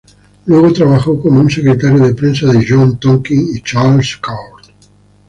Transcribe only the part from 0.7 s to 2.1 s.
trabajó como un secretario